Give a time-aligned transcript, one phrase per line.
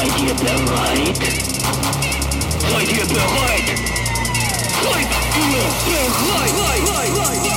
[0.00, 1.18] Seid ihr bereit?
[2.70, 3.68] Seid ihr bereit?
[4.82, 5.10] Seid
[5.88, 7.49] ihr bereit?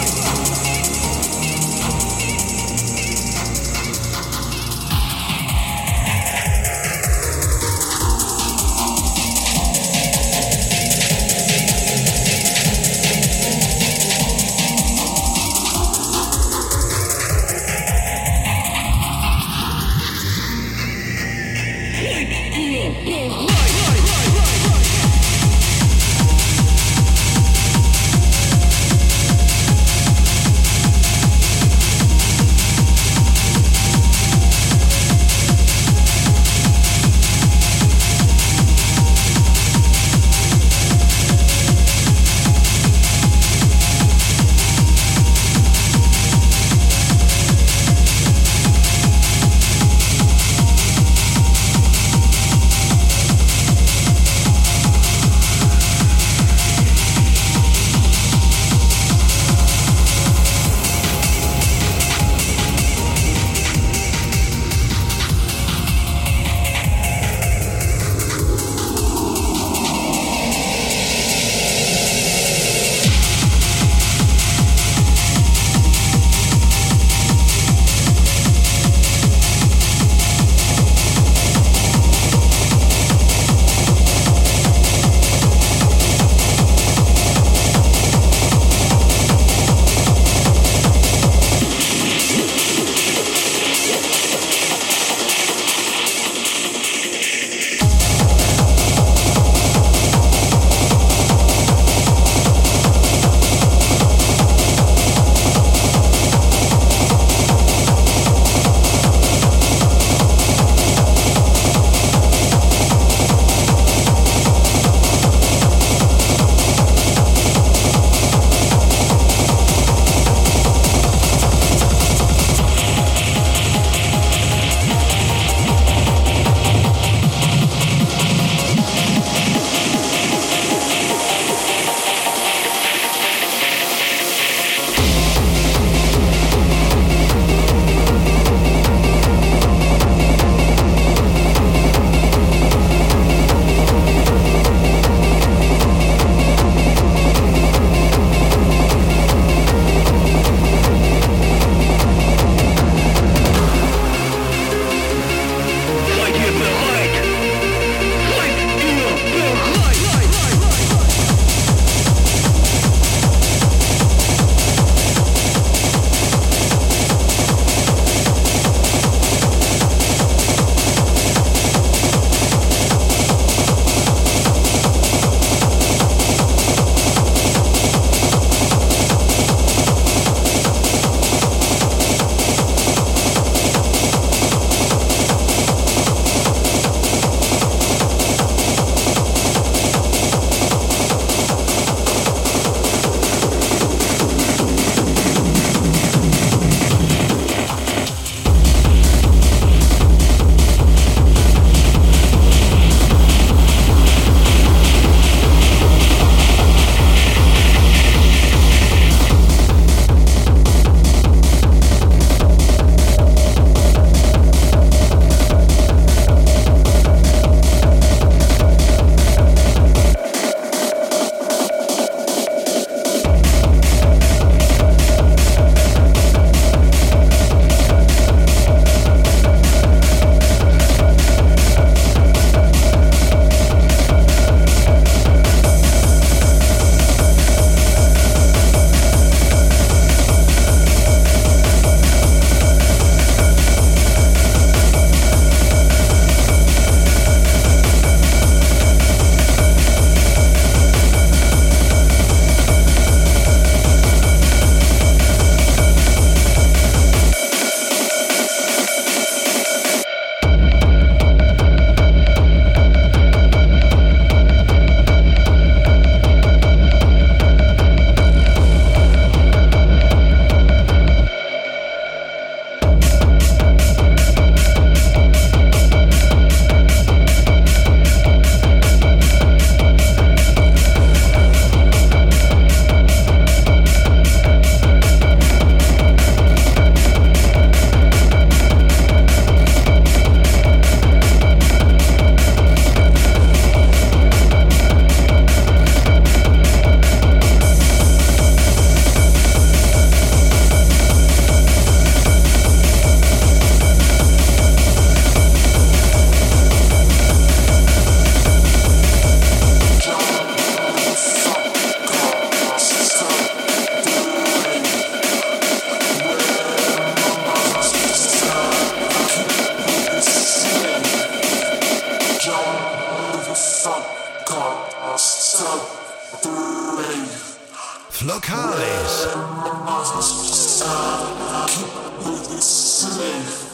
[333.24, 333.73] Yes.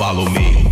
[0.00, 0.69] Follow me.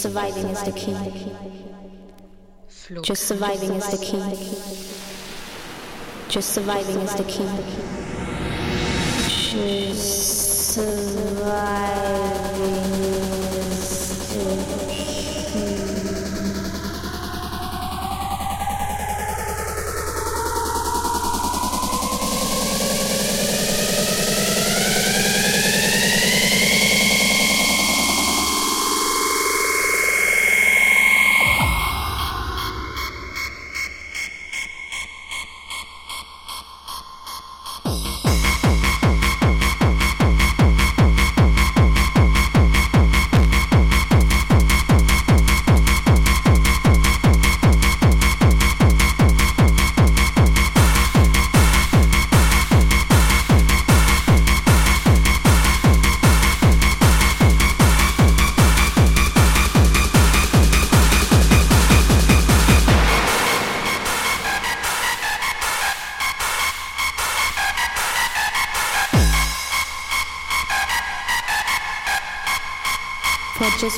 [0.00, 0.96] Just surviving is the key.
[3.02, 4.22] Just surviving is the key.
[6.30, 7.44] Just surviving is the key.
[9.28, 11.60] Just surviving.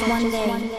[0.01, 0.71] One day.